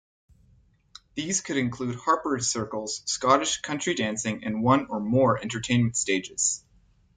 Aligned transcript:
These 1.13 1.41
could 1.41 1.57
include 1.57 1.93
harpers' 1.95 2.49
circles, 2.49 3.03
Scottish 3.05 3.57
country 3.61 3.93
dancing, 3.93 4.43
and 4.43 4.63
one 4.63 4.87
or 4.87 4.99
more 4.99 5.39
entertainment 5.39 5.95
stages. 5.95 6.63